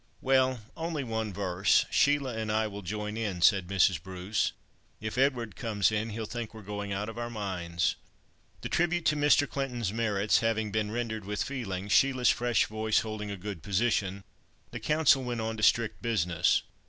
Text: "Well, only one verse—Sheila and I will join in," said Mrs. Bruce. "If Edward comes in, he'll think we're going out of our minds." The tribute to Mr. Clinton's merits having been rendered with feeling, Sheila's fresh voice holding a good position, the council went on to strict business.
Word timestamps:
"Well, 0.19 0.61
only 0.75 1.03
one 1.03 1.31
verse—Sheila 1.31 2.35
and 2.35 2.51
I 2.51 2.65
will 2.65 2.81
join 2.81 3.15
in," 3.17 3.39
said 3.43 3.67
Mrs. 3.67 4.01
Bruce. 4.01 4.51
"If 4.99 5.15
Edward 5.15 5.55
comes 5.55 5.91
in, 5.91 6.09
he'll 6.09 6.25
think 6.25 6.55
we're 6.55 6.63
going 6.63 6.91
out 6.91 7.07
of 7.07 7.19
our 7.19 7.29
minds." 7.29 7.97
The 8.61 8.69
tribute 8.69 9.05
to 9.05 9.15
Mr. 9.15 9.47
Clinton's 9.47 9.93
merits 9.93 10.39
having 10.39 10.71
been 10.71 10.89
rendered 10.89 11.23
with 11.25 11.43
feeling, 11.43 11.87
Sheila's 11.87 12.31
fresh 12.31 12.65
voice 12.65 13.01
holding 13.01 13.29
a 13.29 13.37
good 13.37 13.61
position, 13.61 14.23
the 14.71 14.79
council 14.79 15.21
went 15.23 15.39
on 15.41 15.55
to 15.57 15.61
strict 15.61 16.01
business. 16.01 16.63